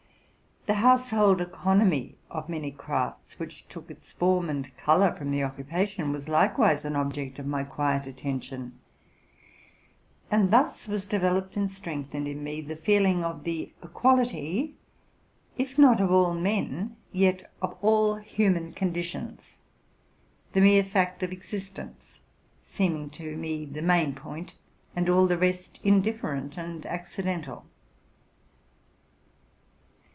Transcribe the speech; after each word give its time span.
The 0.67 0.75
household 0.75 1.41
economy 1.41 2.17
of 2.29 2.47
many 2.47 2.67
RELATING 2.67 2.77
TO 2.77 2.85
MY 2.91 3.05
LIFE. 3.07 3.13
125 3.39 3.39
erafts, 3.39 3.39
which 3.39 3.67
took 3.67 3.89
its 3.91 4.11
form 4.11 4.47
and 4.47 4.77
color 4.77 5.11
from 5.13 5.31
the 5.31 5.41
occupation, 5.43 6.11
was 6.11 6.29
likewise 6.29 6.85
an 6.85 6.95
object 6.95 7.39
of 7.39 7.47
my 7.47 7.63
quiet 7.63 8.05
attention; 8.05 8.77
and 10.29 10.51
thus 10.51 10.87
was 10.87 11.07
developed 11.07 11.57
and 11.57 11.71
strengthened 11.71 12.27
in 12.27 12.43
me 12.43 12.61
the 12.61 12.75
feeling 12.75 13.23
of 13.23 13.43
the 13.43 13.73
equality, 13.83 14.75
if 15.57 15.79
not 15.79 15.99
of 15.99 16.11
all 16.11 16.35
men, 16.35 16.95
yet 17.11 17.51
of 17.59 17.75
all 17.81 18.17
human 18.17 18.71
conditions, 18.71 19.57
—the 20.53 20.61
mere 20.61 20.83
fact 20.83 21.23
of 21.23 21.31
existence 21.31 22.19
seeming 22.67 23.09
to 23.09 23.35
me 23.35 23.65
the 23.65 23.81
main 23.81 24.13
point, 24.13 24.53
and 24.95 25.09
all 25.09 25.25
the 25.25 25.39
rest 25.39 25.79
indifferent 25.83 26.55
and 26.55 26.85
accidental. 26.85 27.65